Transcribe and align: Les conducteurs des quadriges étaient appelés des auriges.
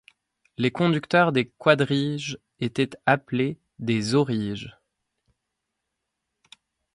Les 0.57 0.71
conducteurs 0.71 1.31
des 1.31 1.47
quadriges 1.47 2.39
étaient 2.59 2.89
appelés 3.05 3.59
des 3.77 4.15
auriges. 4.15 4.75